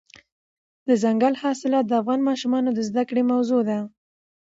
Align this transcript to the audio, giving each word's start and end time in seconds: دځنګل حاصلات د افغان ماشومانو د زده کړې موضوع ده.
دځنګل 0.87 1.33
حاصلات 1.41 1.85
د 1.87 1.91
افغان 2.01 2.19
ماشومانو 2.29 2.69
د 2.73 2.79
زده 2.89 3.03
کړې 3.09 3.23
موضوع 3.31 3.61
ده. 3.69 3.79